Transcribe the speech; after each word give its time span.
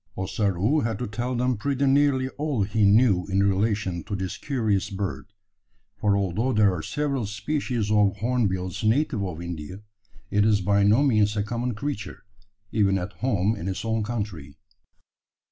Ossaroo 0.17 0.79
had 0.79 0.97
to 0.97 1.05
tell 1.05 1.35
them 1.35 1.57
pretty 1.57 1.85
nearly 1.85 2.27
all 2.29 2.63
he 2.63 2.85
knew 2.85 3.27
in 3.27 3.43
relation 3.43 4.03
to 4.05 4.15
this 4.15 4.35
curious 4.35 4.89
bird; 4.89 5.27
for 5.95 6.17
although 6.17 6.51
there 6.53 6.73
are 6.73 6.81
several 6.81 7.27
species 7.27 7.91
of 7.91 8.17
hornbills 8.17 8.83
natives 8.83 9.21
of 9.23 9.39
India, 9.43 9.83
it 10.31 10.43
is 10.43 10.59
by 10.61 10.81
no 10.81 11.03
means 11.03 11.37
a 11.37 11.43
common 11.43 11.75
creature, 11.75 12.25
even 12.71 12.97
at 12.97 13.13
home 13.13 13.55
in 13.55 13.67
its 13.67 13.85
own 13.85 14.01
country. 14.01 14.55